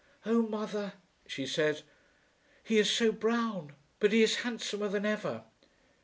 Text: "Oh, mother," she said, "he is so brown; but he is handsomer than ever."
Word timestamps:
"Oh, 0.25 0.41
mother," 0.41 0.93
she 1.27 1.45
said, 1.45 1.83
"he 2.63 2.79
is 2.79 2.89
so 2.89 3.11
brown; 3.11 3.73
but 3.99 4.11
he 4.11 4.23
is 4.23 4.37
handsomer 4.37 4.87
than 4.87 5.05
ever." 5.05 5.43